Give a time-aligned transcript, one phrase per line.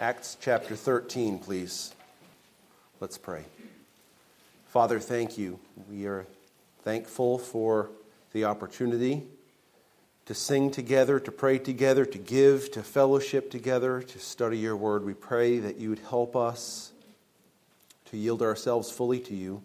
[0.00, 1.92] Acts chapter 13, please.
[3.00, 3.42] Let's pray.
[4.68, 5.58] Father, thank you.
[5.90, 6.24] We are
[6.84, 7.90] thankful for
[8.32, 9.24] the opportunity
[10.26, 15.04] to sing together, to pray together, to give, to fellowship together, to study your word.
[15.04, 16.92] We pray that you would help us
[18.04, 19.64] to yield ourselves fully to you.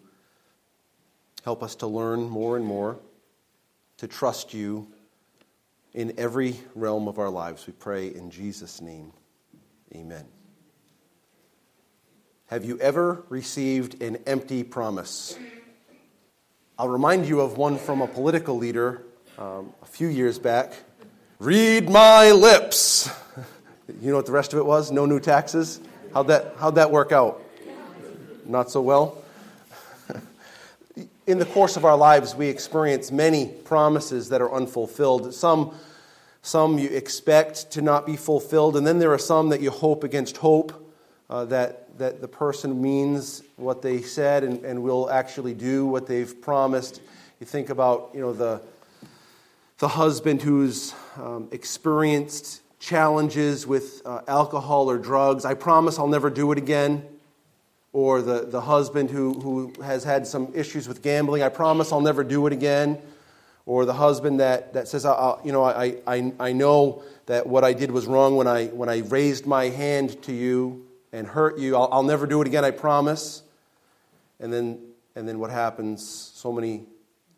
[1.44, 2.98] Help us to learn more and more,
[3.98, 4.88] to trust you
[5.92, 7.68] in every realm of our lives.
[7.68, 9.12] We pray in Jesus' name.
[9.94, 10.24] Amen.
[12.46, 15.38] Have you ever received an empty promise?
[16.76, 19.02] I'll remind you of one from a political leader
[19.38, 20.72] um, a few years back.
[21.38, 23.10] Read my lips.
[24.00, 24.90] You know what the rest of it was?
[24.90, 25.78] No new taxes?
[26.14, 27.42] How'd that, how'd that work out?
[28.46, 29.22] Not so well?
[31.26, 35.34] In the course of our lives, we experience many promises that are unfulfilled.
[35.34, 35.74] Some
[36.44, 40.04] some you expect to not be fulfilled, and then there are some that you hope
[40.04, 40.92] against hope
[41.30, 46.06] uh, that, that the person means what they said and, and will actually do what
[46.06, 47.00] they've promised.
[47.40, 48.60] You think about you know, the,
[49.78, 55.46] the husband who's um, experienced challenges with uh, alcohol or drugs.
[55.46, 57.06] I promise I'll never do it again.
[57.94, 61.42] Or the, the husband who, who has had some issues with gambling.
[61.42, 63.00] I promise I'll never do it again
[63.66, 67.64] or the husband that, that says, I, you know, I, I, I know that what
[67.64, 71.58] I did was wrong when I, when I raised my hand to you and hurt
[71.58, 71.76] you.
[71.76, 73.42] I'll, I'll never do it again, I promise.
[74.40, 74.80] And then,
[75.16, 76.84] and then what happens so many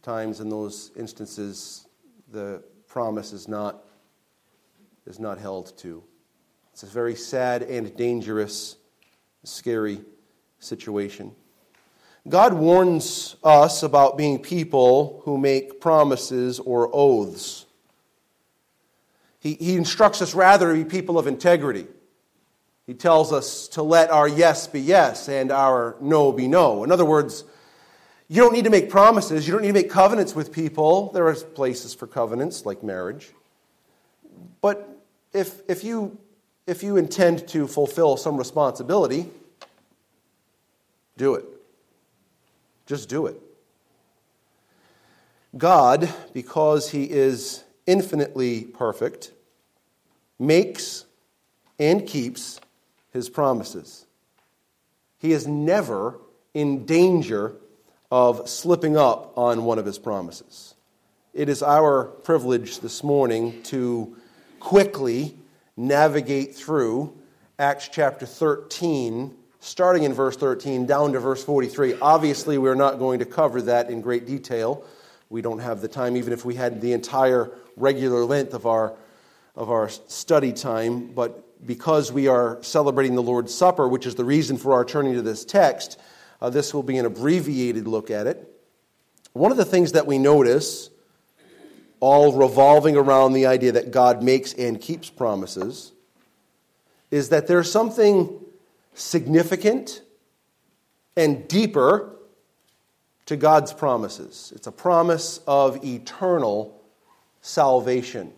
[0.02, 1.86] times in those instances,
[2.32, 3.84] the promise is not,
[5.06, 6.02] is not held to.
[6.72, 8.76] It's a very sad and dangerous,
[9.44, 10.00] scary
[10.58, 11.34] situation.
[12.28, 17.66] God warns us about being people who make promises or oaths.
[19.38, 21.86] He, he instructs us rather to be people of integrity.
[22.84, 26.82] He tells us to let our yes be yes and our no be no.
[26.82, 27.44] In other words,
[28.28, 31.12] you don't need to make promises, you don't need to make covenants with people.
[31.12, 33.30] There are places for covenants, like marriage.
[34.60, 34.88] But
[35.32, 36.18] if, if, you,
[36.66, 39.30] if you intend to fulfill some responsibility,
[41.16, 41.55] do it.
[42.86, 43.40] Just do it.
[45.56, 49.32] God, because He is infinitely perfect,
[50.38, 51.04] makes
[51.78, 52.60] and keeps
[53.12, 54.06] His promises.
[55.18, 56.18] He is never
[56.54, 57.56] in danger
[58.10, 60.74] of slipping up on one of His promises.
[61.34, 64.16] It is our privilege this morning to
[64.60, 65.36] quickly
[65.76, 67.14] navigate through
[67.58, 69.34] Acts chapter 13
[69.66, 71.96] starting in verse 13 down to verse 43.
[72.00, 74.84] Obviously, we're not going to cover that in great detail.
[75.28, 78.94] We don't have the time, even if we had the entire regular length of our,
[79.56, 81.08] of our study time.
[81.08, 85.14] But because we are celebrating the Lord's Supper, which is the reason for our turning
[85.14, 85.98] to this text,
[86.40, 88.48] uh, this will be an abbreviated look at it.
[89.32, 90.90] One of the things that we notice,
[91.98, 95.90] all revolving around the idea that God makes and keeps promises,
[97.10, 98.45] is that there's something
[98.96, 100.02] significant
[101.16, 102.16] and deeper
[103.26, 104.52] to God's promises.
[104.56, 106.80] It's a promise of eternal
[107.40, 108.32] salvation.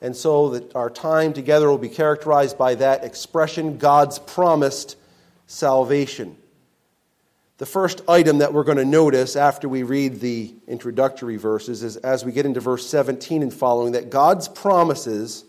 [0.00, 4.96] And so that our time together will be characterized by that expression God's promised
[5.46, 6.36] salvation.
[7.56, 11.96] The first item that we're going to notice after we read the introductory verses is
[11.96, 15.44] as we get into verse 17 and following that God's promises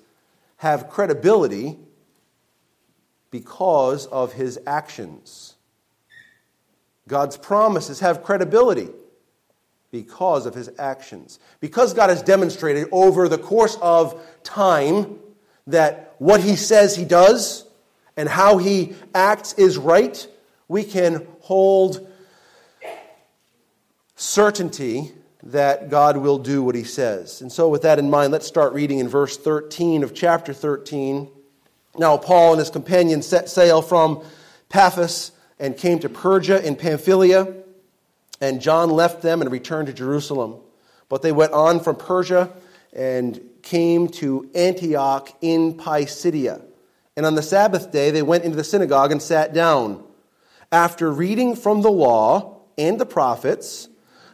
[0.57, 1.77] have credibility
[3.31, 5.55] because of his actions.
[7.07, 8.89] God's promises have credibility
[9.91, 11.39] because of his actions.
[11.59, 15.17] Because God has demonstrated over the course of time
[15.67, 17.65] that what he says he does
[18.15, 20.27] and how he acts is right,
[20.67, 22.07] we can hold
[24.15, 25.11] certainty
[25.41, 27.41] that God will do what he says.
[27.41, 31.29] And so, with that in mind, let's start reading in verse 13 of chapter 13
[31.99, 34.23] now, Paul and his companions set sail from
[34.69, 37.53] Paphos and came to Perga in Pamphylia,
[38.39, 40.61] and John left them and returned to Jerusalem.
[41.09, 42.51] But they went on from Perga
[42.93, 46.61] and came to Antioch in Pisidia.
[47.17, 50.01] And on the Sabbath day, they went into the synagogue and sat down.
[50.71, 53.89] After reading from the law and the prophets,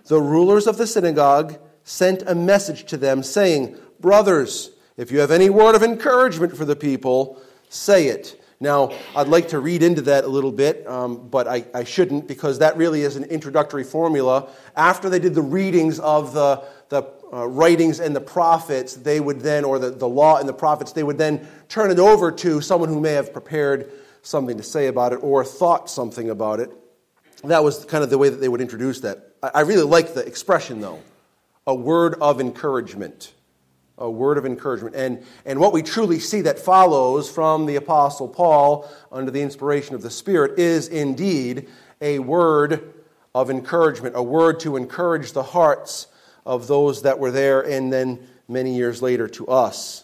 [0.05, 5.31] the rulers of the synagogue sent a message to them, saying, Brothers, if you have
[5.31, 8.41] any word of encouragement for the people, say it.
[8.59, 12.25] Now, I'd like to read into that a little bit, um, but I, I, shouldn't
[12.25, 14.49] because that really is an introductory formula.
[14.77, 17.03] After they did the readings of the, the
[17.33, 20.93] uh, writings and the prophets, they would then, or the, the law and the prophets,
[20.93, 23.91] they would then turn it over to someone who may have prepared
[24.21, 26.71] something to say about it or thought something about it.
[27.43, 29.33] That was kind of the way that they would introduce that.
[29.43, 31.01] I, I really like the expression, though
[31.67, 33.33] a word of encouragement.
[33.97, 34.95] A word of encouragement.
[34.95, 39.95] And, and what we truly see that follows from the Apostle Paul under the inspiration
[39.95, 41.69] of the Spirit is indeed
[42.01, 42.93] a word
[43.33, 46.07] of encouragement, a word to encourage the hearts
[46.45, 50.03] of those that were there, and then many years later to us.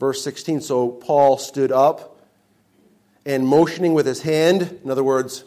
[0.00, 2.18] Verse 16 So Paul stood up
[3.26, 5.44] and motioning with his hand, in other words,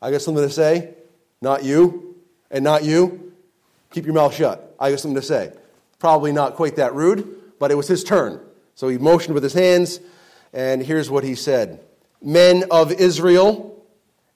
[0.00, 0.94] I got something to say,
[1.40, 2.16] not you,
[2.50, 3.32] and not you,
[3.90, 4.76] keep your mouth shut.
[4.78, 5.52] I got something to say.
[6.04, 8.38] Probably not quite that rude, but it was his turn.
[8.74, 10.00] So he motioned with his hands,
[10.52, 11.80] and here's what he said
[12.20, 13.82] Men of Israel,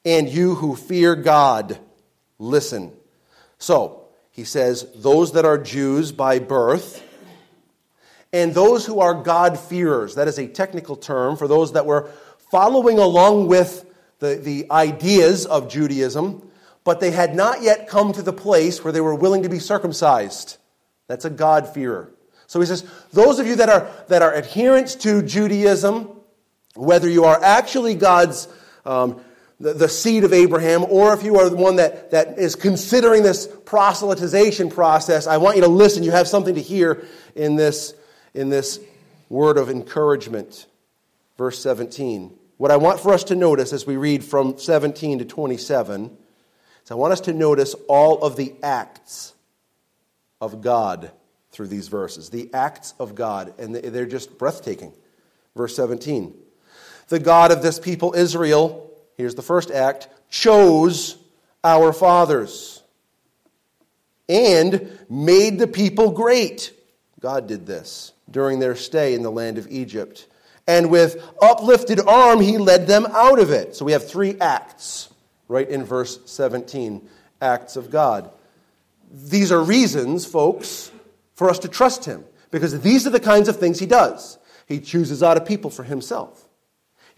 [0.03, 1.79] and you who fear God,
[2.39, 2.91] listen.
[3.59, 7.07] So, he says, those that are Jews by birth,
[8.33, 10.15] and those who are God-fearers.
[10.15, 12.09] That is a technical term for those that were
[12.51, 13.85] following along with
[14.21, 16.51] the, the ideas of Judaism,
[16.83, 19.59] but they had not yet come to the place where they were willing to be
[19.59, 20.58] circumcised.
[21.09, 22.13] That's a God-fearer.
[22.47, 26.09] So he says, those of you that are, that are adherents to Judaism,
[26.75, 28.49] whether you are actually God's
[28.87, 29.21] um,
[29.61, 33.23] the, the seed of Abraham, or if you are the one that, that is considering
[33.23, 36.03] this proselytization process, I want you to listen.
[36.03, 37.95] You have something to hear in this,
[38.35, 38.81] in this
[39.29, 40.67] word of encouragement.
[41.37, 42.37] Verse 17.
[42.57, 46.17] What I want for us to notice as we read from 17 to 27
[46.85, 49.35] is I want us to notice all of the acts
[50.41, 51.11] of God
[51.51, 52.31] through these verses.
[52.31, 54.93] The acts of God, and they're just breathtaking.
[55.57, 56.35] Verse 17.
[57.09, 61.17] The God of this people, Israel, here's the first act, chose
[61.65, 62.83] our fathers
[64.29, 66.73] and made the people great.
[67.21, 70.27] God did this during their stay in the land of Egypt.
[70.67, 73.75] And with uplifted arm, he led them out of it.
[73.75, 75.09] So we have three acts
[75.49, 77.09] right in verse 17
[77.41, 78.31] acts of God.
[79.11, 80.91] These are reasons, folks,
[81.35, 84.39] for us to trust him because these are the kinds of things he does.
[84.67, 86.49] He chooses out a people for himself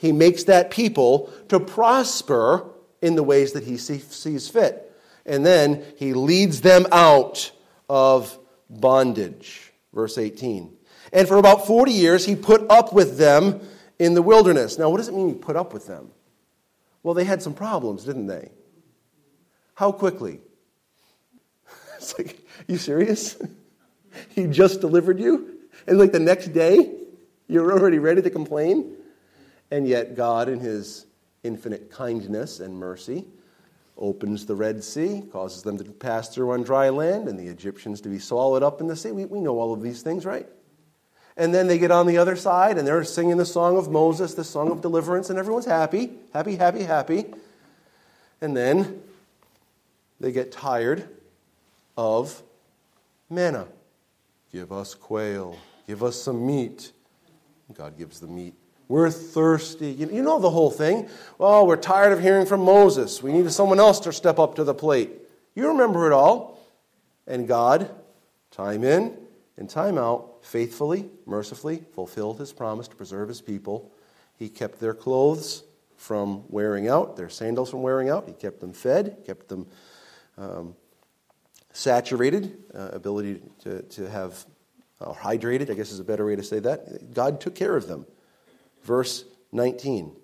[0.00, 2.64] he makes that people to prosper
[3.02, 4.96] in the ways that he sees fit.
[5.26, 7.52] And then he leads them out
[7.86, 8.38] of
[8.70, 9.74] bondage.
[9.92, 10.74] Verse 18.
[11.12, 13.60] And for about 40 years, he put up with them
[13.98, 14.78] in the wilderness.
[14.78, 16.12] Now, what does it mean he put up with them?
[17.02, 18.52] Well, they had some problems, didn't they?
[19.74, 20.40] How quickly?
[22.10, 23.36] It's like, you serious?
[24.30, 25.58] he just delivered you?
[25.86, 26.92] And like the next day,
[27.48, 28.96] you're already ready to complain?
[29.70, 31.06] And yet, God, in His
[31.42, 33.24] infinite kindness and mercy,
[33.96, 38.00] opens the Red Sea, causes them to pass through on dry land, and the Egyptians
[38.02, 39.12] to be swallowed up in the sea.
[39.12, 40.48] We, we know all of these things, right?
[41.36, 44.34] And then they get on the other side, and they're singing the song of Moses,
[44.34, 47.26] the song of deliverance, and everyone's happy, happy, happy, happy.
[48.40, 49.02] And then
[50.18, 51.08] they get tired
[51.96, 52.42] of
[53.28, 53.66] manna.
[54.52, 55.56] Give us quail,
[55.86, 56.92] give us some meat.
[57.74, 58.54] God gives the meat.
[58.88, 59.92] We're thirsty.
[59.92, 61.08] You know the whole thing.
[61.38, 63.22] Well, we're tired of hearing from Moses.
[63.22, 65.12] We need someone else to step up to the plate.
[65.54, 66.58] You remember it all.
[67.28, 67.88] And God,
[68.50, 69.16] time in
[69.56, 73.92] and time out, faithfully, mercifully fulfilled his promise to preserve his people.
[74.36, 75.62] He kept their clothes
[75.96, 78.26] from wearing out, their sandals from wearing out.
[78.26, 79.68] He kept them fed, kept them
[80.36, 80.74] um,
[81.72, 84.44] saturated, uh, ability to, to have
[85.00, 87.14] uh, hydrated, I guess is a better way to say that.
[87.14, 88.06] God took care of them.
[88.82, 90.16] Verse 19.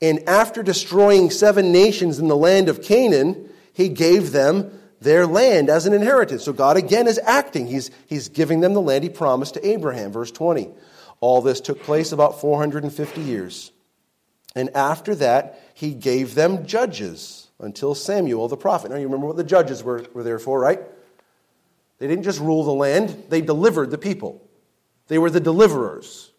[0.00, 4.70] And after destroying seven nations in the land of Canaan, he gave them
[5.00, 6.44] their land as an inheritance.
[6.44, 7.66] So God again is acting.
[7.66, 10.12] He's, he's giving them the land he promised to Abraham.
[10.12, 10.70] Verse 20.
[11.20, 13.72] All this took place about 450 years.
[14.54, 18.90] And after that, he gave them judges until Samuel the prophet.
[18.90, 20.80] Now, you remember what the judges were, were there for, right?
[21.98, 24.44] They didn't just rule the land, they delivered the people.
[25.08, 26.30] They were the deliverers,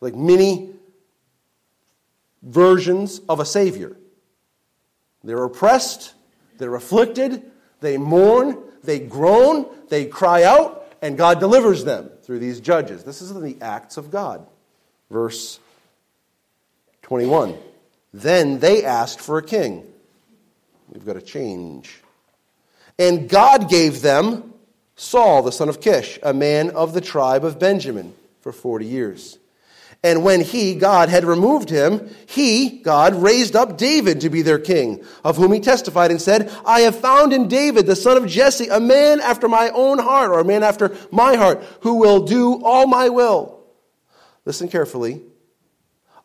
[0.00, 0.70] like many
[2.42, 3.96] versions of a Savior.
[5.24, 6.14] They're oppressed,
[6.58, 12.60] they're afflicted, they mourn, they groan, they cry out, and God delivers them through these
[12.60, 13.04] judges.
[13.04, 14.46] This is in the acts of God.
[15.10, 15.58] Verse
[17.02, 17.56] 21.
[18.12, 19.86] Then they asked for a king.
[20.94, 22.00] We've got to change.
[22.98, 24.54] And God gave them
[24.94, 29.38] Saul, the son of Kish, a man of the tribe of Benjamin, for 40 years.
[30.04, 34.58] And when he, God, had removed him, he, God, raised up David to be their
[34.58, 38.26] king, of whom he testified and said, I have found in David, the son of
[38.26, 42.24] Jesse, a man after my own heart, or a man after my heart, who will
[42.24, 43.64] do all my will.
[44.44, 45.22] Listen carefully.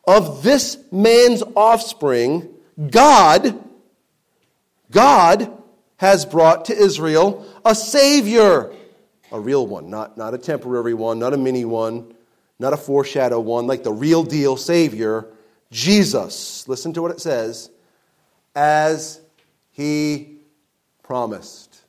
[0.06, 2.50] Of this man's offspring,
[2.92, 3.58] God,
[4.92, 5.52] God
[5.98, 8.74] has brought to Israel a Savior,
[9.32, 12.14] a real one, not, not a temporary one, not a mini one
[12.60, 15.26] not a foreshadow one, like the real deal Savior,
[15.72, 16.68] Jesus.
[16.68, 17.72] Listen to what it says
[18.54, 19.22] as
[19.72, 20.40] he
[21.02, 21.82] promised.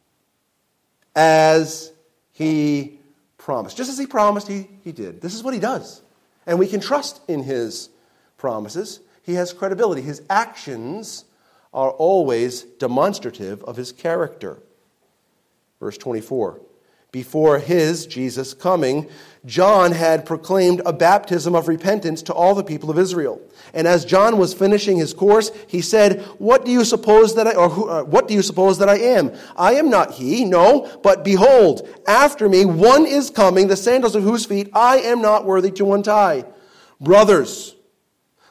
[1.16, 1.92] As
[2.32, 3.00] he
[3.36, 3.76] promised.
[3.76, 5.20] Just as he promised, he, he did.
[5.20, 6.02] This is what he does.
[6.46, 7.90] And we can trust in his
[8.38, 9.00] promises.
[9.24, 10.02] He has credibility.
[10.02, 11.24] His actions
[11.72, 14.62] are always demonstrative of his character.
[15.78, 16.60] Verse 24
[17.12, 19.08] before his, Jesus, coming,
[19.44, 23.40] John had proclaimed a baptism of repentance to all the people of Israel.
[23.74, 27.54] And as John was finishing his course, he said, "What do you suppose that I
[27.54, 29.32] or who, uh, what do you suppose that I am?
[29.56, 34.22] I am not he, no, but behold, after me one is coming, the sandals of
[34.22, 36.44] whose feet I am not worthy to untie."
[37.00, 37.74] Brothers,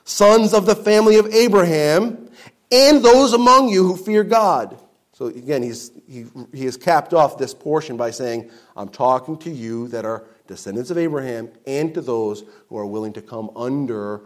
[0.04, 2.29] sons of the family of Abraham,
[2.72, 4.80] and those among you who fear God,
[5.20, 9.50] so again, he's, he, he has capped off this portion by saying, I'm talking to
[9.50, 14.22] you that are descendants of Abraham and to those who are willing to come under,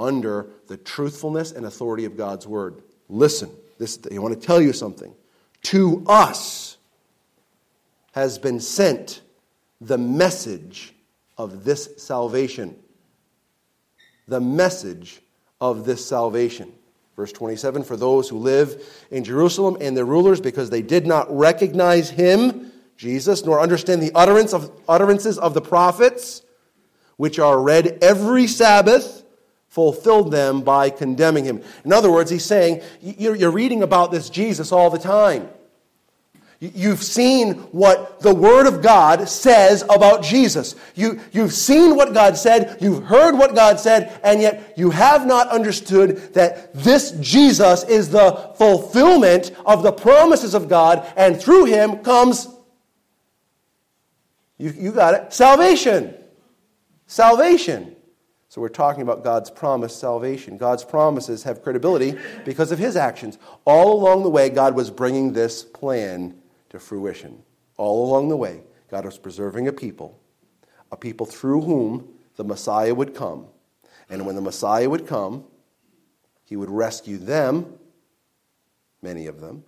[0.00, 2.82] under the truthfulness and authority of God's word.
[3.08, 5.14] Listen, this, I want to tell you something.
[5.64, 6.76] To us
[8.12, 9.22] has been sent
[9.80, 10.92] the message
[11.38, 12.76] of this salvation.
[14.26, 15.20] The message
[15.60, 16.72] of this salvation.
[17.22, 21.32] Verse 27 For those who live in Jerusalem and their rulers, because they did not
[21.32, 26.42] recognize him, Jesus, nor understand the utterance of, utterances of the prophets,
[27.18, 29.22] which are read every Sabbath,
[29.68, 31.62] fulfilled them by condemning him.
[31.84, 35.48] In other words, he's saying, You're reading about this Jesus all the time.
[36.62, 40.76] You've seen what the Word of God says about Jesus.
[40.94, 45.26] You, you've seen what God said, you've heard what God said, and yet you have
[45.26, 51.64] not understood that this Jesus is the fulfillment of the promises of God, and through
[51.64, 52.46] Him comes,
[54.56, 56.14] you, you got it, salvation.
[57.08, 57.96] Salvation.
[58.48, 60.58] So we're talking about God's promised salvation.
[60.58, 63.36] God's promises have credibility because of His actions.
[63.64, 66.38] All along the way, God was bringing this plan
[66.72, 67.42] to fruition.
[67.76, 70.18] All along the way, God was preserving a people,
[70.90, 73.46] a people through whom the Messiah would come.
[74.10, 75.44] And when the Messiah would come,
[76.44, 77.78] he would rescue them,
[79.00, 79.64] many of them,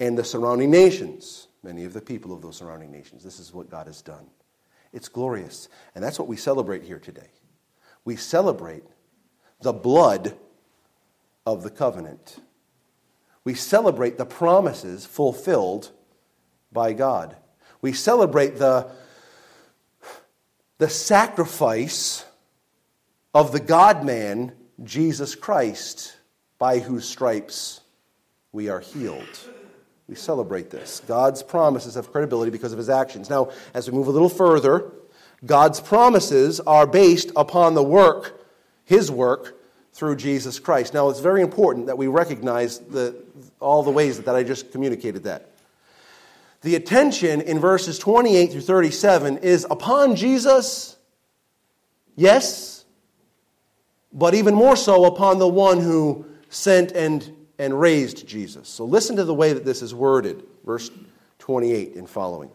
[0.00, 3.22] and the surrounding nations, many of the people of those surrounding nations.
[3.22, 4.26] This is what God has done.
[4.92, 5.68] It's glorious.
[5.94, 7.30] And that's what we celebrate here today.
[8.04, 8.84] We celebrate
[9.60, 10.36] the blood
[11.46, 12.40] of the covenant.
[13.44, 15.92] We celebrate the promises fulfilled
[16.74, 17.34] by God.
[17.80, 18.90] We celebrate the,
[20.76, 22.26] the sacrifice
[23.32, 24.52] of the God man,
[24.82, 26.16] Jesus Christ,
[26.58, 27.80] by whose stripes
[28.52, 29.38] we are healed.
[30.06, 31.00] We celebrate this.
[31.06, 33.30] God's promises have credibility because of his actions.
[33.30, 34.92] Now, as we move a little further,
[35.46, 38.46] God's promises are based upon the work,
[38.84, 39.58] his work,
[39.94, 40.92] through Jesus Christ.
[40.92, 43.14] Now, it's very important that we recognize the,
[43.60, 45.53] all the ways that I just communicated that.
[46.64, 50.96] The attention in verses 28 through 37 is upon Jesus,
[52.16, 52.86] yes,
[54.14, 58.66] but even more so upon the one who sent and, and raised Jesus.
[58.66, 60.90] So listen to the way that this is worded, verse
[61.38, 62.50] 28 and following.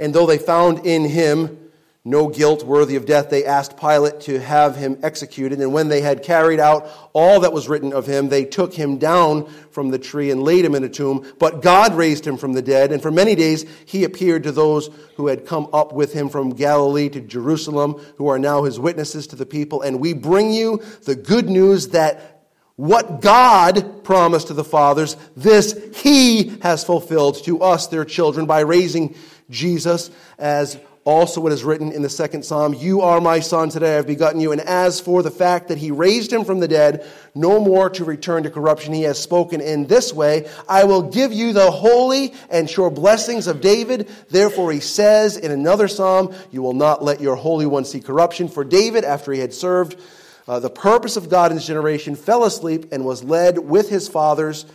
[0.00, 1.61] And though they found in him
[2.04, 5.60] no guilt worthy of death, they asked Pilate to have him executed.
[5.60, 8.98] And when they had carried out all that was written of him, they took him
[8.98, 11.24] down from the tree and laid him in a tomb.
[11.38, 14.90] But God raised him from the dead, and for many days he appeared to those
[15.16, 19.28] who had come up with him from Galilee to Jerusalem, who are now his witnesses
[19.28, 19.82] to the people.
[19.82, 25.78] And we bring you the good news that what God promised to the fathers, this
[26.02, 29.14] he has fulfilled to us, their children, by raising
[29.50, 33.94] Jesus as also it is written in the second psalm, You are my son, today
[33.94, 34.52] I have begotten you.
[34.52, 37.04] And as for the fact that he raised him from the dead,
[37.34, 41.32] no more to return to corruption, he has spoken in this way, I will give
[41.32, 44.08] you the holy and sure blessings of David.
[44.30, 48.48] Therefore he says in another psalm, You will not let your Holy One see corruption.
[48.48, 50.00] For David, after he had served
[50.46, 54.06] uh, the purpose of God in his generation, fell asleep and was led with his
[54.06, 54.66] fathers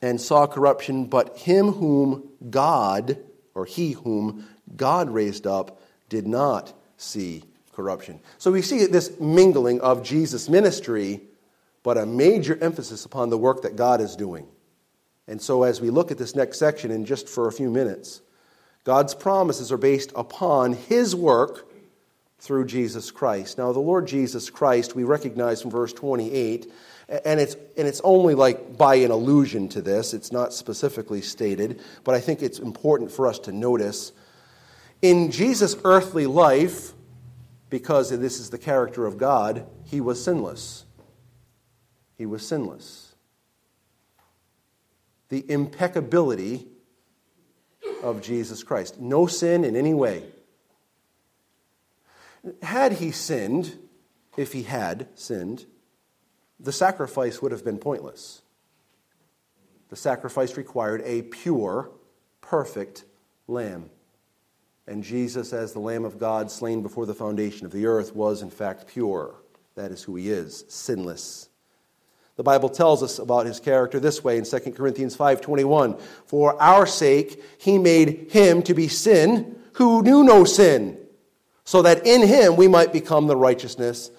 [0.00, 1.06] and saw corruption.
[1.06, 3.18] But him whom God,
[3.54, 4.46] or he whom
[4.76, 8.20] God raised up did not see corruption.
[8.38, 11.20] So we see this mingling of Jesus' ministry,
[11.82, 14.46] but a major emphasis upon the work that God is doing.
[15.28, 18.22] And so as we look at this next section in just for a few minutes,
[18.84, 21.68] God's promises are based upon his work
[22.40, 23.58] through Jesus Christ.
[23.58, 26.72] Now, the Lord Jesus Christ, we recognize from verse 28,
[27.24, 31.80] and it's, and it's only like by an allusion to this, it's not specifically stated,
[32.04, 34.12] but I think it's important for us to notice.
[35.00, 36.92] In Jesus' earthly life,
[37.70, 40.84] because this is the character of God, he was sinless.
[42.16, 43.14] He was sinless.
[45.28, 46.66] The impeccability
[48.02, 49.00] of Jesus Christ.
[49.00, 50.24] No sin in any way.
[52.62, 53.78] Had he sinned,
[54.36, 55.66] if he had sinned,
[56.58, 58.42] the sacrifice would have been pointless.
[59.90, 61.90] The sacrifice required a pure,
[62.40, 63.04] perfect
[63.46, 63.90] lamb.
[64.88, 68.40] And Jesus, as the Lamb of God slain before the foundation of the earth, was
[68.40, 69.34] in fact pure.
[69.74, 71.50] That is who he is, sinless.
[72.36, 76.86] The Bible tells us about his character this way in 2 Corinthians 5:21, "For our
[76.86, 80.96] sake he made him to be sin who knew no sin,
[81.64, 84.10] so that in him we might become the righteousness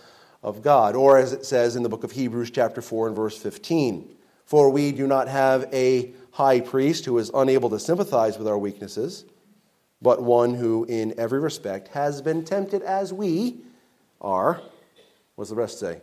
[0.43, 0.95] of God.
[0.95, 4.07] Or as it says in the book of Hebrews, chapter 4, and verse 15
[4.45, 8.57] For we do not have a high priest who is unable to sympathize with our
[8.57, 9.25] weaknesses,
[10.01, 13.57] but one who in every respect has been tempted as we
[14.21, 14.61] are.
[15.35, 16.01] What does the rest say?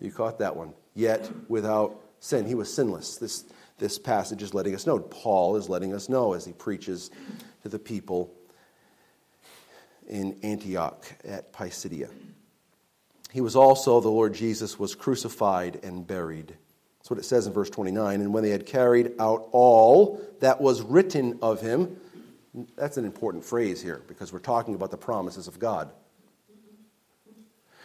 [0.00, 0.74] You caught that one.
[0.94, 2.46] Yet without sin.
[2.46, 3.16] He was sinless.
[3.16, 3.44] This,
[3.78, 4.98] this passage is letting us know.
[4.98, 7.10] Paul is letting us know as he preaches
[7.62, 8.32] to the people
[10.06, 12.08] in Antioch at Pisidia.
[13.32, 16.56] He was also, the Lord Jesus, was crucified and buried.
[17.04, 18.22] That's what it says in verse 29.
[18.22, 21.98] And when they had carried out all that was written of him,
[22.76, 25.90] that's an important phrase here because we're talking about the promises of God.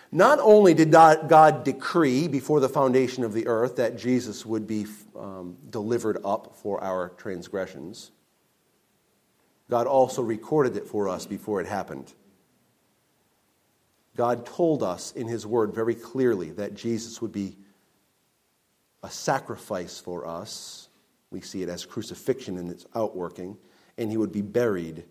[0.10, 4.86] Not only did God decree before the foundation of the earth that Jesus would be
[5.18, 8.12] um, delivered up for our transgressions,
[9.70, 12.14] God also recorded it for us before it happened.
[14.16, 17.58] God told us in His Word very clearly that Jesus would be
[19.04, 20.90] a sacrifice for us.
[21.32, 23.58] We see it as crucifixion in its outworking,
[23.98, 25.06] and He would be buried.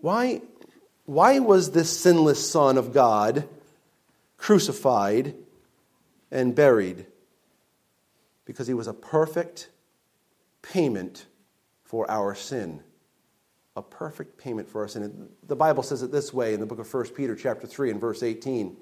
[0.00, 0.42] Why,
[1.04, 3.48] why was this sinless Son of God
[4.36, 5.34] crucified
[6.30, 7.06] and buried?
[8.44, 9.68] Because He was a perfect
[10.62, 11.26] payment
[11.84, 12.82] for our sin
[13.78, 14.96] a perfect payment for us.
[14.96, 17.92] And the Bible says it this way in the book of 1 Peter chapter 3
[17.92, 18.76] and verse 18.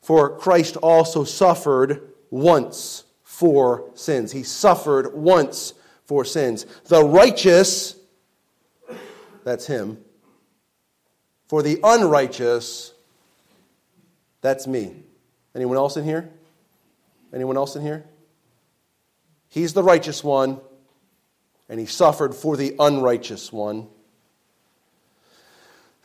[0.00, 3.03] For Christ also suffered once
[3.34, 4.30] for sins.
[4.30, 5.74] He suffered once
[6.06, 6.64] for sins.
[6.84, 7.96] The righteous,
[9.42, 9.98] that's him.
[11.48, 12.94] For the unrighteous,
[14.40, 15.02] that's me.
[15.52, 16.30] Anyone else in here?
[17.34, 18.04] Anyone else in here?
[19.48, 20.60] He's the righteous one,
[21.68, 23.88] and he suffered for the unrighteous one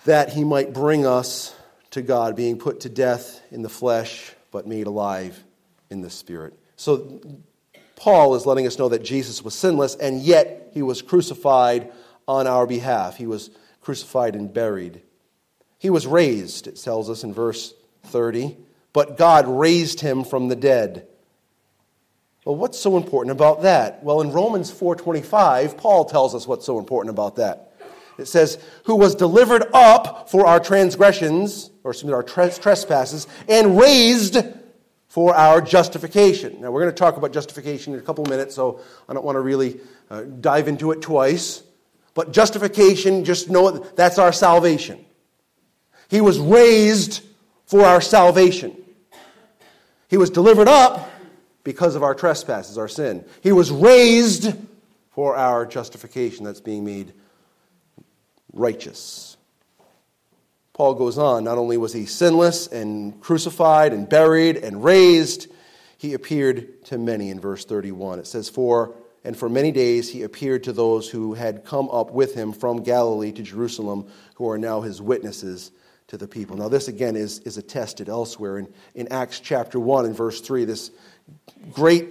[0.05, 1.53] that he might bring us
[1.91, 5.43] to God, being put to death in the flesh, but made alive
[5.91, 6.58] in the spirit.
[6.79, 7.19] So,
[7.97, 11.91] Paul is letting us know that Jesus was sinless, and yet he was crucified
[12.25, 13.17] on our behalf.
[13.17, 13.49] He was
[13.81, 15.01] crucified and buried.
[15.77, 18.55] He was raised, it tells us in verse 30,
[18.93, 21.05] but God raised him from the dead.
[22.45, 24.01] Well, what's so important about that?
[24.01, 27.73] Well, in Romans 4:25, Paul tells us what's so important about that.
[28.17, 33.77] It says, who was delivered up for our transgressions, or excuse me, our trespasses, and
[33.77, 34.37] raised
[35.09, 36.61] for our justification.
[36.61, 39.35] Now, we're going to talk about justification in a couple minutes, so I don't want
[39.35, 41.63] to really uh, dive into it twice.
[42.13, 45.03] But justification, just know that's our salvation.
[46.09, 47.23] He was raised
[47.65, 48.75] for our salvation.
[50.09, 51.09] He was delivered up
[51.63, 53.25] because of our trespasses, our sin.
[53.41, 54.55] He was raised
[55.11, 57.13] for our justification that's being made
[58.53, 59.28] righteous.
[60.79, 65.51] Paul goes on, not only was he sinless and crucified and buried and raised,
[65.97, 68.19] he appeared to many in verse 31.
[68.19, 72.11] It says, For and for many days he appeared to those who had come up
[72.11, 75.71] with him from Galilee to Jerusalem, who are now his witnesses
[76.07, 76.55] to the people.
[76.55, 80.63] Now, this again is, is attested elsewhere in, in Acts chapter 1 and verse 3.
[80.63, 80.91] This
[81.73, 82.07] great,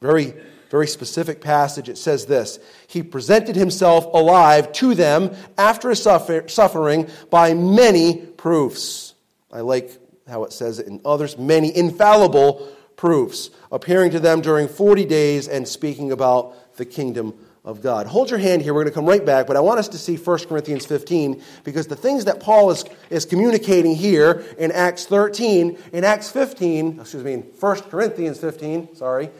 [0.00, 0.32] very
[0.72, 1.90] very specific passage.
[1.90, 2.58] It says this
[2.88, 9.14] He presented himself alive to them after his suffer- suffering by many proofs.
[9.52, 9.90] I like
[10.26, 15.46] how it says it in others many infallible proofs, appearing to them during 40 days
[15.46, 17.34] and speaking about the kingdom
[17.66, 18.06] of God.
[18.06, 18.72] Hold your hand here.
[18.72, 21.42] We're going to come right back, but I want us to see 1 Corinthians 15
[21.64, 27.00] because the things that Paul is, is communicating here in Acts 13, in Acts 15,
[27.00, 29.30] excuse me, in 1 Corinthians 15, sorry,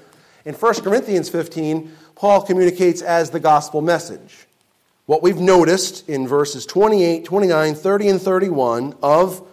[0.45, 4.47] in 1 Corinthians 15, Paul communicates as the gospel message.
[5.07, 9.47] What we've noticed in verses 28, 29, 30, and 31 of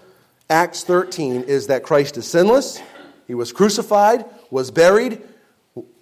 [0.49, 2.81] Acts 13 is that Christ is sinless,
[3.27, 5.21] he was crucified, was buried,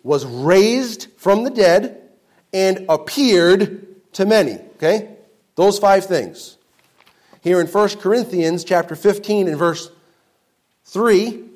[0.03, 2.01] was raised from the dead,
[2.53, 4.53] and appeared to many.
[4.75, 5.17] Okay?
[5.55, 6.57] Those five things.
[7.41, 9.91] Here in 1 Corinthians chapter 15 and verse
[10.85, 11.46] 3,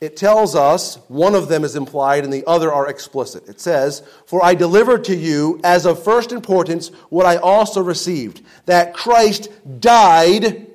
[0.00, 3.48] it tells us one of them is implied and the other are explicit.
[3.48, 8.42] It says, For I delivered to you as of first importance what I also received,
[8.66, 9.48] that Christ
[9.80, 10.66] died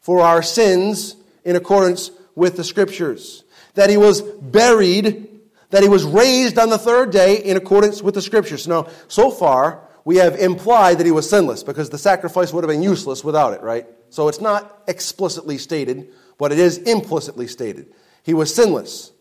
[0.00, 5.28] for our sins in accordance with the Scriptures, that he was buried
[5.72, 8.68] that he was raised on the third day in accordance with the scriptures.
[8.68, 12.70] Now, so far, we have implied that he was sinless because the sacrifice would have
[12.70, 13.86] been useless without it, right?
[14.10, 17.86] So it's not explicitly stated, but it is implicitly stated.
[18.22, 19.12] He was sinless.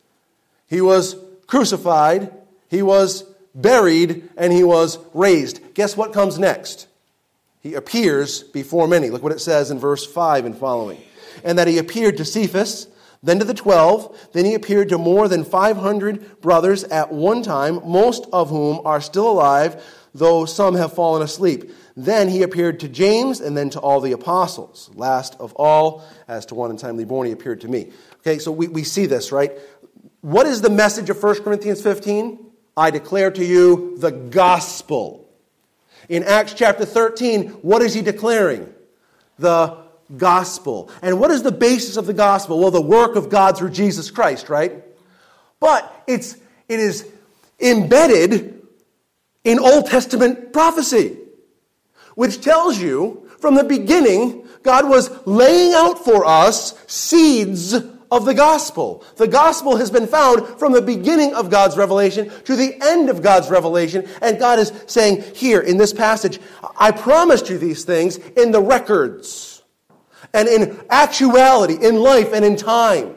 [0.68, 1.16] He was
[1.48, 2.32] crucified.
[2.70, 5.74] He was buried, and he was raised.
[5.74, 6.88] Guess what comes next?
[7.60, 9.10] He appears before many.
[9.10, 11.02] Look what it says in verse 5 and following.
[11.44, 12.88] And that he appeared to Cephas
[13.24, 14.18] then to the twelve.
[14.34, 19.02] Then he appeared to more than 500 brothers at one time, most of whom are
[19.02, 19.84] still alive,
[20.14, 21.72] though some have fallen asleep.
[21.96, 24.90] Then he appeared to James and then to all the apostles.
[24.96, 27.92] Last of all, as to one untimely born, he appeared to me.
[28.22, 29.52] Okay, so we, we see this, right?
[30.22, 32.40] What is the message of 1 Corinthians 15?
[32.78, 35.28] I declare to you the gospel.
[36.08, 38.72] In Acts chapter 13, what is he declaring?
[39.40, 39.78] The
[40.18, 40.92] gospel.
[41.02, 42.60] And what is the basis of the gospel?
[42.60, 44.84] Well, the work of God through Jesus Christ, right?
[45.60, 46.38] But it's,
[46.70, 47.10] it is
[47.60, 48.62] embedded
[49.44, 51.18] in Old Testament prophecy,
[52.14, 57.74] which tells you from the beginning, God was laying out for us seeds
[58.12, 59.04] of the gospel.
[59.16, 63.22] The gospel has been found from the beginning of God's revelation to the end of
[63.24, 64.08] God's revelation.
[64.22, 66.40] And God is saying here in this passage,
[66.78, 69.64] I promised you these things in the records
[70.34, 73.16] and in actuality, in life and in time.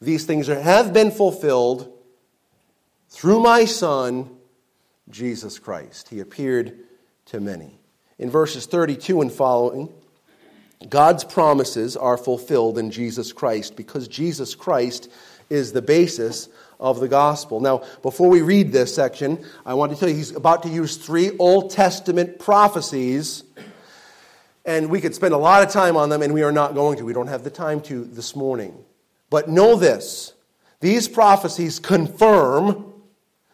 [0.00, 1.92] These things have been fulfilled
[3.08, 4.30] through my Son,
[5.10, 6.08] Jesus Christ.
[6.08, 6.78] He appeared
[7.26, 7.78] to many.
[8.18, 9.92] In verses 32 and following,
[10.88, 15.10] God's promises are fulfilled in Jesus Christ because Jesus Christ
[15.48, 17.60] is the basis of the gospel.
[17.60, 20.96] Now, before we read this section, I want to tell you he's about to use
[20.96, 23.44] three Old Testament prophecies
[24.66, 26.98] and we could spend a lot of time on them, and we are not going
[26.98, 27.04] to.
[27.04, 28.76] We don't have the time to this morning.
[29.30, 30.34] But know this
[30.80, 32.92] these prophecies confirm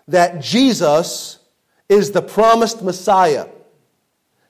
[0.09, 1.39] that Jesus
[1.89, 3.47] is the promised Messiah.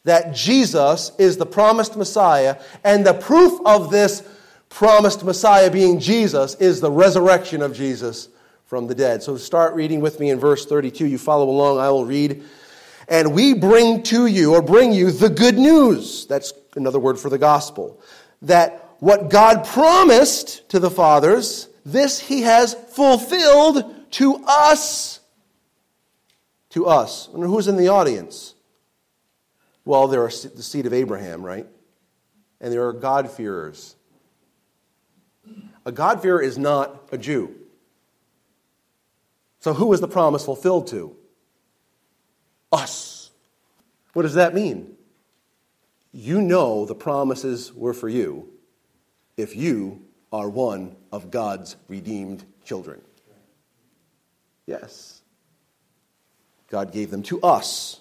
[0.05, 4.29] That Jesus is the promised Messiah, and the proof of this
[4.69, 8.29] promised Messiah being Jesus is the resurrection of Jesus
[8.67, 9.23] from the dead.
[9.23, 11.07] So start reading with me in verse 32.
[11.07, 12.43] You follow along, I will read
[13.09, 16.27] and we bring to you or bring you the good news.
[16.27, 18.01] That's another word for the gospel.
[18.43, 25.21] That what God promised to the fathers, this he has fulfilled to us.
[26.71, 27.29] To us.
[27.35, 28.52] And who's in the audience?
[29.85, 31.67] Well, there are the seed of Abraham, right?
[32.61, 33.97] And there are God-fearers.
[35.85, 37.55] A God-fearer is not a Jew.
[39.61, 41.17] So who is the promise fulfilled to?
[42.73, 43.31] us.
[44.15, 44.95] What does that mean?
[46.13, 48.49] You know the promises were for you
[49.37, 53.01] if you are one of God's redeemed children.
[54.67, 55.23] Yes.
[56.69, 58.01] God gave them to us,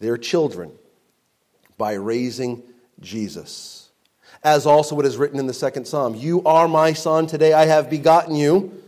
[0.00, 0.72] their children,
[1.76, 2.62] by raising
[3.00, 3.90] Jesus.
[4.42, 7.66] As also it is written in the second psalm You are my son, today I
[7.66, 8.80] have begotten you.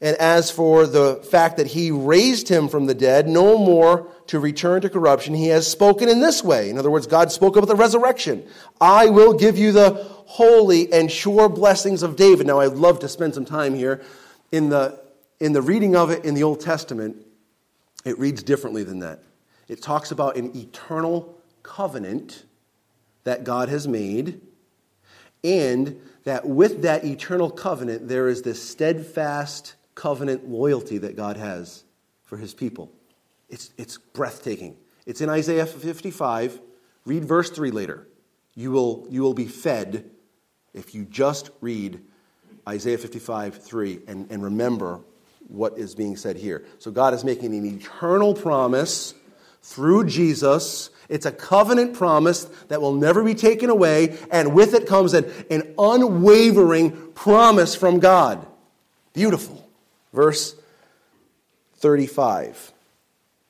[0.00, 4.38] And as for the fact that he raised him from the dead, no more to
[4.38, 6.70] return to corruption, he has spoken in this way.
[6.70, 8.46] In other words, God spoke about the resurrection.
[8.80, 9.90] I will give you the
[10.26, 12.46] holy and sure blessings of David.
[12.46, 14.02] Now, I'd love to spend some time here.
[14.52, 15.00] In the,
[15.40, 17.16] in the reading of it in the Old Testament,
[18.04, 19.22] it reads differently than that.
[19.66, 21.37] It talks about an eternal
[21.68, 22.44] covenant
[23.24, 24.40] that God has made,
[25.44, 31.84] and that with that eternal covenant, there is this steadfast covenant loyalty that God has
[32.24, 32.90] for his people.
[33.48, 34.76] It's, it's breathtaking.
[35.06, 36.60] It's in Isaiah 55.
[37.04, 38.06] Read verse 3 later.
[38.54, 40.10] You will, you will be fed
[40.74, 42.00] if you just read
[42.68, 45.00] Isaiah 55 3 and, and remember
[45.48, 46.64] what is being said here.
[46.78, 49.14] So God is making an eternal promise
[49.62, 50.90] through Jesus.
[51.08, 55.24] It's a covenant promise that will never be taken away, and with it comes an,
[55.50, 58.46] an unwavering promise from God.
[59.14, 59.68] Beautiful.
[60.12, 60.54] Verse
[61.76, 62.72] 35.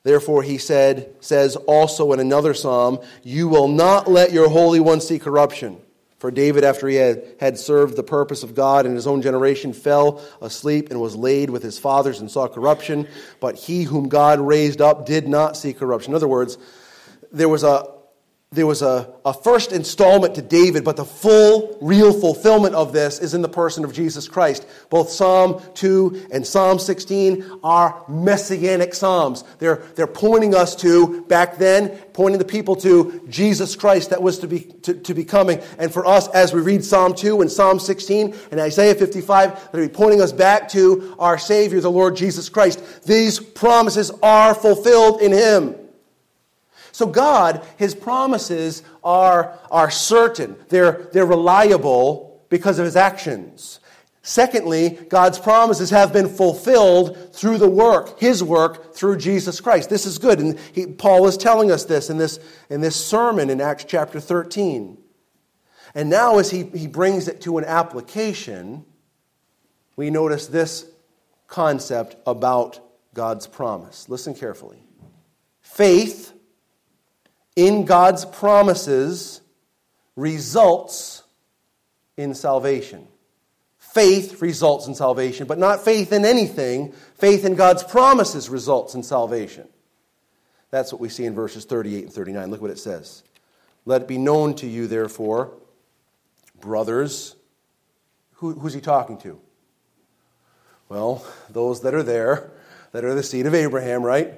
[0.05, 5.01] Therefore, he said, says also in another psalm, You will not let your Holy One
[5.01, 5.79] see corruption.
[6.19, 9.73] For David, after he had, had served the purpose of God in his own generation,
[9.73, 13.07] fell asleep and was laid with his fathers and saw corruption.
[13.39, 16.13] But he whom God raised up did not see corruption.
[16.13, 16.59] In other words,
[17.33, 17.99] there was a,
[18.51, 23.19] there was a, a first installment to David, but the full, real fulfillment of this
[23.19, 24.67] is in the person of Jesus Christ.
[24.89, 29.45] Both Psalm 2 and Psalm 16 are messianic psalms.
[29.59, 34.39] They're, they're pointing us to, back then, pointing the people to Jesus Christ that was
[34.39, 35.61] to be, to, to be coming.
[35.79, 39.91] And for us, as we read Psalm 2 and Psalm 16 and Isaiah 55, they're
[39.91, 43.05] pointing us back to our Savior, the Lord Jesus Christ.
[43.05, 45.75] These promises are fulfilled in Him.
[46.99, 53.79] So, God, His promises are, are certain, they're, they're reliable because of His actions.
[54.23, 59.89] Secondly, God's promises have been fulfilled through the work, His work through Jesus Christ.
[59.89, 60.41] This is good.
[60.41, 64.19] And he, Paul is telling us this in, this in this sermon in Acts chapter
[64.19, 64.99] 13.
[65.95, 68.85] And now, as he, he brings it to an application,
[69.95, 70.85] we notice this
[71.47, 72.81] concept about
[73.15, 74.09] God's promise.
[74.09, 74.83] Listen carefully.
[75.61, 76.35] Faith
[77.59, 79.41] in God's promises
[80.15, 81.25] results
[82.17, 83.09] in salvation.
[83.79, 86.93] Faith results in salvation, but not faith in anything.
[87.17, 89.67] Faith in God's promises results in salvation.
[90.71, 92.49] That's what we see in verses 38 and 39.
[92.49, 93.25] Look what it says.
[93.85, 95.53] Let it be known to you, therefore,
[96.61, 97.35] brothers.
[98.35, 99.41] Who, who's he talking to?
[100.89, 102.53] Well, those that are there,
[102.93, 104.35] that are the seed of Abraham, right?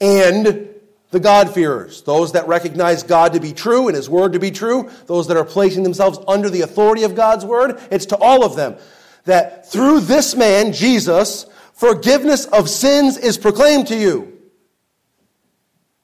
[0.00, 0.67] And
[1.10, 4.90] the God-fearers, those that recognize God to be true and His Word to be true,
[5.06, 8.56] those that are placing themselves under the authority of God's Word, it's to all of
[8.56, 8.76] them
[9.24, 14.38] that through this man, Jesus, forgiveness of sins is proclaimed to you.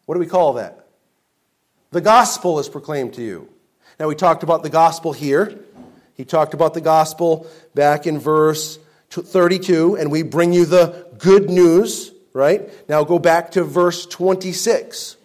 [0.06, 0.86] What do we call that?
[1.90, 3.48] The gospel is proclaimed to you.
[3.98, 5.58] Now, we talked about the gospel here.
[6.14, 8.78] He talked about the gospel back in verse
[9.10, 12.68] 32, and we bring you the good news right?
[12.88, 15.16] Now go back to verse 26.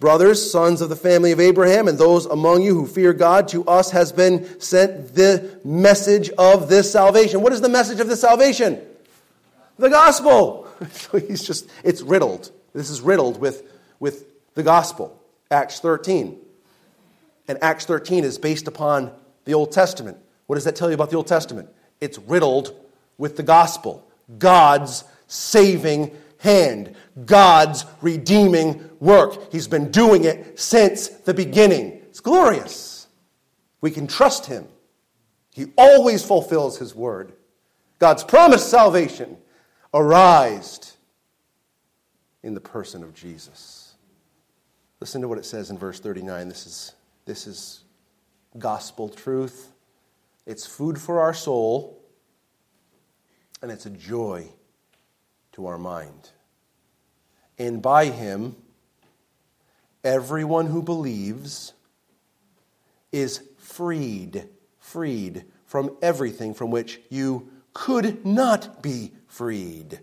[0.00, 3.64] Brothers, sons of the family of Abraham, and those among you who fear God, to
[3.66, 7.42] us has been sent the message of this salvation.
[7.42, 8.80] What is the message of the salvation?
[9.78, 10.62] The gospel.
[10.90, 12.50] So he's just, it's riddled.
[12.74, 13.62] This is riddled with,
[14.00, 15.18] with the gospel.
[15.50, 16.36] Acts 13.
[17.46, 19.12] And Acts 13 is based upon
[19.44, 20.18] the Old Testament.
[20.46, 21.68] What does that tell you about the Old Testament?
[22.00, 22.74] It's riddled
[23.16, 24.06] with the gospel.
[24.36, 29.50] God's saving hand, God's redeeming work.
[29.50, 32.02] He's been doing it since the beginning.
[32.08, 33.08] It's glorious.
[33.80, 34.66] We can trust Him.
[35.52, 37.32] He always fulfills His word.
[37.98, 39.38] God's promised salvation
[39.92, 40.92] arised
[42.42, 43.94] in the person of Jesus.
[45.00, 46.48] Listen to what it says in verse 39.
[46.48, 47.84] This is, this is
[48.58, 49.72] gospel truth.
[50.46, 52.02] It's food for our soul,
[53.62, 54.48] and it's a joy
[55.54, 56.30] to our mind.
[57.58, 58.56] And by him,
[60.02, 61.72] everyone who believes
[63.12, 70.00] is freed, freed from everything from which you could not be freed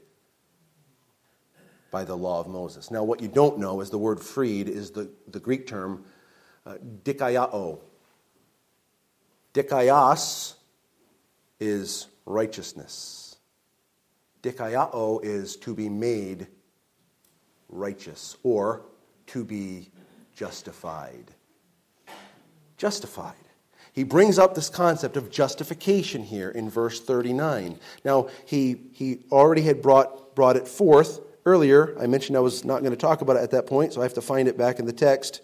[1.92, 2.90] by the law of Moses.
[2.90, 6.06] Now, what you don't know is the word freed is the, the Greek term
[6.66, 7.80] uh, dikaiao.
[9.54, 10.54] Dikaios
[11.60, 13.31] is righteousness.
[14.44, 16.48] Dikaiao is to be made
[17.70, 18.84] righteous or
[19.28, 19.90] to be
[20.36, 21.32] justified.
[22.78, 23.36] Justified.
[23.94, 27.78] He brings up this concept of justification here in verse 39.
[28.06, 31.96] Now, he, he already had brought, brought it forth earlier.
[32.00, 34.04] I mentioned I was not going to talk about it at that point, so I
[34.04, 35.42] have to find it back in the text.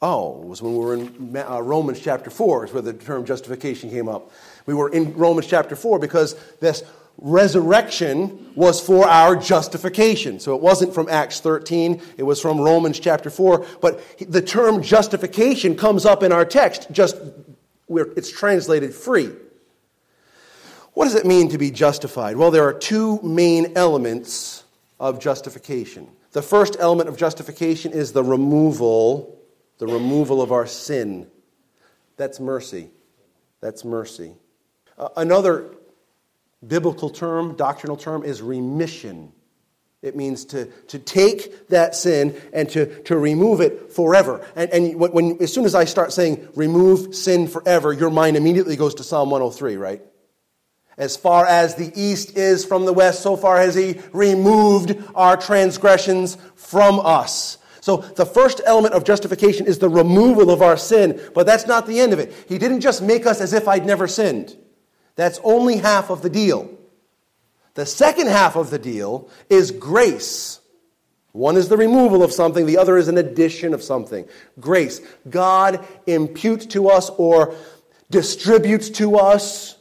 [0.00, 3.24] Oh, it was when we were in uh, Romans chapter 4, is where the term
[3.24, 4.30] justification came up.
[4.66, 6.82] We were in Romans chapter 4 because this
[7.18, 10.38] resurrection was for our justification.
[10.40, 13.66] So it wasn't from Acts 13, it was from Romans chapter 4.
[13.80, 17.16] But the term justification comes up in our text, just
[17.88, 19.30] it's translated free.
[20.92, 22.36] What does it mean to be justified?
[22.36, 24.64] Well, there are two main elements
[25.00, 26.08] of justification.
[26.32, 29.40] The first element of justification is the removal,
[29.78, 31.28] the removal of our sin.
[32.16, 32.90] That's mercy.
[33.60, 34.34] That's mercy.
[34.96, 35.74] Uh, another
[36.68, 39.32] biblical term, doctrinal term, is remission.
[40.02, 44.46] It means to, to take that sin and to, to remove it forever.
[44.54, 48.76] And, and when, as soon as I start saying remove sin forever, your mind immediately
[48.76, 50.02] goes to Psalm 103, right?
[50.96, 55.36] As far as the east is from the west, so far has he removed our
[55.36, 57.58] transgressions from us.
[57.80, 61.86] So the first element of justification is the removal of our sin, but that's not
[61.86, 62.32] the end of it.
[62.48, 64.56] He didn't just make us as if I'd never sinned.
[65.16, 66.70] That's only half of the deal.
[67.74, 70.60] The second half of the deal is grace.
[71.32, 74.28] One is the removal of something, the other is an addition of something.
[74.60, 75.00] Grace.
[75.28, 77.56] God imputes to us or
[78.10, 79.76] distributes to us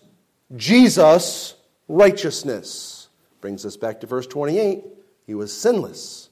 [0.56, 1.54] Jesus'
[1.88, 3.08] righteousness.
[3.40, 4.84] Brings us back to verse 28.
[5.28, 6.30] He was sinless.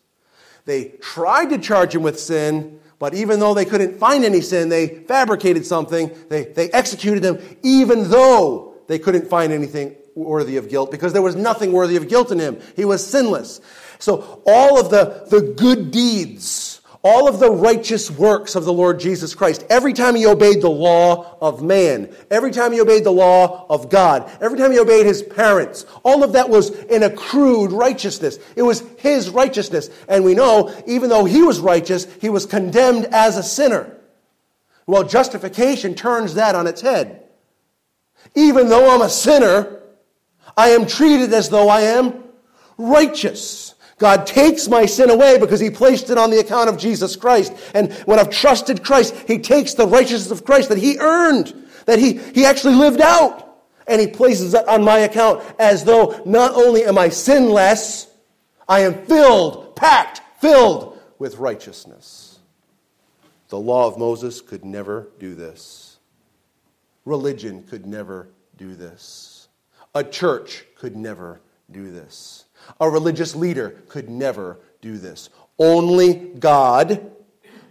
[0.65, 4.69] They tried to charge him with sin, but even though they couldn't find any sin,
[4.69, 6.11] they fabricated something.
[6.29, 11.21] They, they executed him, even though they couldn't find anything worthy of guilt because there
[11.21, 12.59] was nothing worthy of guilt in him.
[12.75, 13.61] He was sinless.
[13.99, 18.99] So all of the, the good deeds, all of the righteous works of the Lord
[18.99, 23.11] Jesus Christ, every time he obeyed the law of man, every time he obeyed the
[23.11, 27.71] law of God, every time he obeyed his parents, all of that was an accrued
[27.71, 28.39] righteousness.
[28.57, 29.89] It was his righteousness.
[30.09, 33.95] And we know, even though he was righteous, he was condemned as a sinner.
[34.85, 37.21] Well, justification turns that on its head.
[38.35, 39.79] Even though I'm a sinner,
[40.55, 42.23] I am treated as though I am
[42.77, 43.75] righteous.
[43.97, 47.53] God takes my sin away because He placed it on the account of Jesus Christ.
[47.75, 51.53] And when I've trusted Christ, He takes the righteousness of Christ that He earned,
[51.85, 56.21] that He, he actually lived out, and He places it on my account as though
[56.25, 58.07] not only am I sinless,
[58.67, 62.39] I am filled, packed, filled with righteousness.
[63.49, 65.90] The law of Moses could never do this.
[67.05, 69.47] Religion could never do this.
[69.95, 72.45] A church could never do this.
[72.79, 75.29] A religious leader could never do this.
[75.57, 77.11] Only God,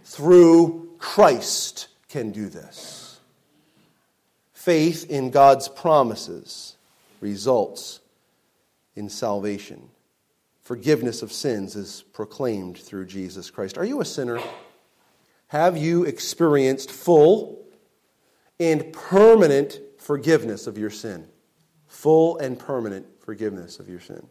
[0.03, 3.19] through Christ, can do this.
[4.53, 6.75] Faith in God's promises
[7.19, 7.99] results
[8.95, 9.89] in salvation.
[10.61, 13.77] Forgiveness of sins is proclaimed through Jesus Christ.
[13.77, 14.39] Are you a sinner?
[15.47, 17.60] Have you experienced full
[18.61, 21.27] and permanent forgiveness of your sin?
[21.91, 24.25] full and permanent forgiveness of your sin.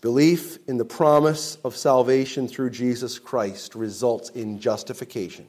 [0.00, 5.46] Belief in the promise of salvation through Jesus Christ results in justification,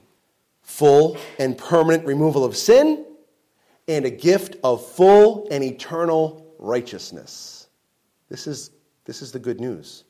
[0.64, 3.06] full and permanent removal of sin,
[3.88, 7.70] and a gift of full and eternal righteousness.
[8.28, 8.72] This is,
[9.06, 10.06] this is the good news.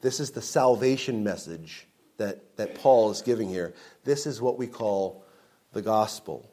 [0.00, 3.74] This is the salvation message that, that Paul is giving here.
[4.04, 5.24] This is what we call
[5.72, 6.48] the gospel.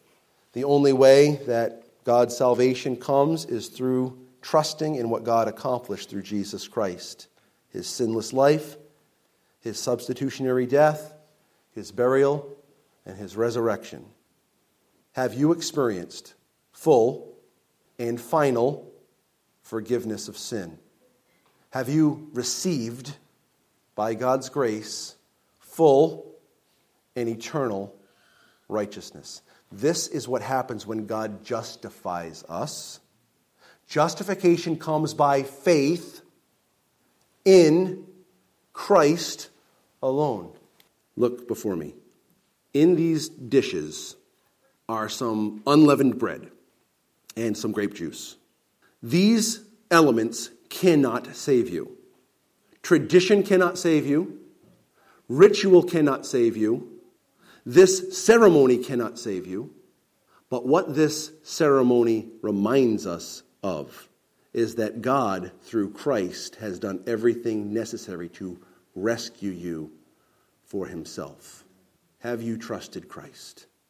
[0.54, 6.24] The only way that God's salvation comes is through trusting in what God accomplished through
[6.24, 7.28] Jesus Christ
[7.70, 8.78] his sinless life,
[9.62, 11.14] his substitutionary death,
[11.72, 12.56] his burial,
[13.06, 14.06] and his resurrection.
[15.14, 16.36] Have you experienced
[16.72, 17.36] full
[17.98, 18.92] and final
[19.64, 20.78] forgiveness of sin?
[21.72, 23.16] Have you received,
[23.96, 25.16] by God's grace,
[25.60, 26.36] full
[27.16, 27.96] and eternal
[28.68, 29.42] righteousness?
[29.76, 33.00] This is what happens when God justifies us.
[33.88, 36.22] Justification comes by faith
[37.44, 38.06] in
[38.72, 39.50] Christ
[40.04, 40.52] alone.
[41.16, 41.96] Look before me.
[42.76, 44.16] In these dishes
[44.88, 46.52] are some unleavened bread
[47.36, 48.36] and some grape juice.
[49.02, 51.98] These elements cannot save you.
[52.84, 54.40] Tradition cannot save you.
[55.28, 56.93] Ritual cannot save you.
[57.66, 59.74] This ceremony cannot save you,
[60.50, 64.10] but what this ceremony reminds us of
[64.54, 68.60] is that God, through Christ, has done everything necessary to
[68.96, 69.92] rescue you
[70.64, 71.64] for himself.
[72.20, 73.66] Have you trusted Christ?